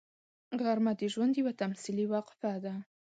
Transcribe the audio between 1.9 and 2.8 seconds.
وقفه ده